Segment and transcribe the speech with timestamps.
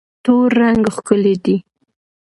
[0.23, 1.55] تور رنګ ښکلی دی.